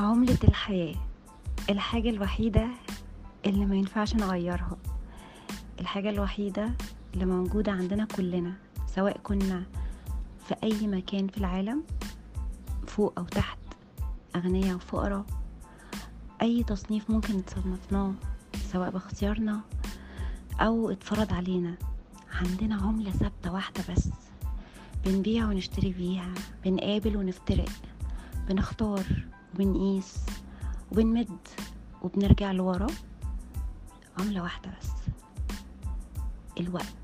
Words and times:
عملة 0.00 0.38
الحياة 0.44 0.94
الحاجة 1.70 2.10
الوحيدة 2.10 2.68
اللي 3.46 3.66
ما 3.66 3.76
ينفعش 3.76 4.14
نغيرها 4.14 4.76
الحاجة 5.80 6.10
الوحيدة 6.10 6.70
اللي 7.14 7.24
موجودة 7.26 7.72
عندنا 7.72 8.04
كلنا 8.04 8.52
سواء 8.86 9.18
كنا 9.22 9.64
في 10.48 10.54
أي 10.62 10.86
مكان 10.86 11.28
في 11.28 11.38
العالم 11.38 11.82
فوق 12.86 13.18
أو 13.18 13.24
تحت 13.24 13.58
أغنياء 14.36 14.76
وفقراء 14.76 15.24
أي 16.42 16.62
تصنيف 16.62 17.10
ممكن 17.10 17.36
نتصنفناه 17.36 18.14
سواء 18.72 18.90
باختيارنا 18.90 19.60
أو 20.60 20.90
اتفرض 20.90 21.32
علينا 21.32 21.74
عندنا 22.32 22.74
عملة 22.74 23.10
ثابتة 23.10 23.52
واحدة 23.52 23.84
بس 23.90 24.08
بنبيع 25.04 25.48
ونشتري 25.48 25.92
بيها 25.92 26.34
بنقابل 26.64 27.16
ونفترق 27.16 27.68
بنختار. 28.48 29.04
وبنقيس 29.54 30.16
وبنمد 30.92 31.38
وبنرجع 32.02 32.52
لورا 32.52 32.86
عملة 34.18 34.42
واحدة 34.42 34.70
بس. 34.80 34.90
الوقت. 36.60 36.99